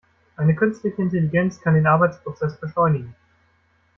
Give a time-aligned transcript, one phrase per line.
[0.35, 3.13] Eine künstliche Intelligenz kann den Arbeitsprozess beschleunigen.